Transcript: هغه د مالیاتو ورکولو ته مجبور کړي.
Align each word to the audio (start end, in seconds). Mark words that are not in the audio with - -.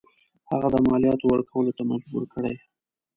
هغه 0.49 0.67
د 0.71 0.75
مالیاتو 0.87 1.25
ورکولو 1.33 1.71
ته 1.77 1.83
مجبور 1.91 2.23
کړي. 2.33 2.55